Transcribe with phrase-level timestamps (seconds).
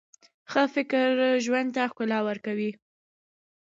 [0.51, 1.07] ښه فکر
[1.45, 2.71] ژوند ته ښکلا ورکوي.